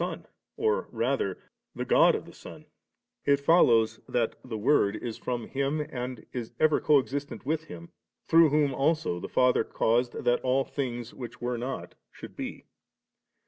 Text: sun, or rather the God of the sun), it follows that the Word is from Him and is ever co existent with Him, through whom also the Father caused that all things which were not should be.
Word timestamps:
sun, 0.03 0.25
or 0.57 0.87
rather 0.91 1.37
the 1.75 1.85
God 1.85 2.15
of 2.15 2.25
the 2.25 2.33
sun), 2.33 2.65
it 3.23 3.39
follows 3.39 3.99
that 4.09 4.33
the 4.43 4.57
Word 4.57 4.95
is 4.95 5.15
from 5.19 5.45
Him 5.45 5.79
and 5.79 6.25
is 6.33 6.53
ever 6.59 6.81
co 6.81 6.97
existent 6.97 7.45
with 7.45 7.65
Him, 7.65 7.91
through 8.27 8.49
whom 8.49 8.73
also 8.73 9.19
the 9.19 9.29
Father 9.29 9.63
caused 9.63 10.13
that 10.13 10.41
all 10.41 10.65
things 10.65 11.13
which 11.13 11.39
were 11.39 11.55
not 11.59 11.93
should 12.11 12.35
be. 12.35 12.65